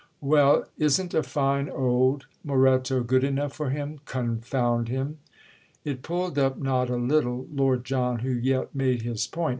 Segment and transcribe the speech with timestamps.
[0.21, 5.19] "Well, isn't a fine old Moretto good enough for him; confound him?"
[5.85, 9.49] It pulled up not a little Lord John, who yet made his point.